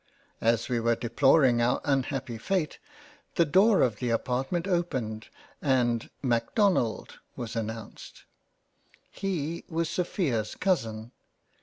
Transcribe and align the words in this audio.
As 0.41 0.67
we 0.67 0.79
were 0.79 0.95
deploring 0.95 1.61
our 1.61 1.79
unhappy 1.85 2.39
fate, 2.39 2.79
the 3.35 3.45
Door 3.45 3.81
of 3.83 3.97
the 3.97 4.09
Apartment 4.09 4.67
opened 4.67 5.27
and" 5.61 6.09
Macdonald" 6.23 7.19
was 7.35 7.55
announced. 7.55 8.23
He 9.11 9.63
was 9.69 9.89
Sophia's 9.91 10.55
cousin. 10.55 11.11